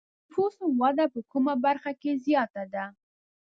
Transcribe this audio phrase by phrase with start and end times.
[0.03, 2.85] د نفوسو وده په کومه برخه کې زیاته ده؟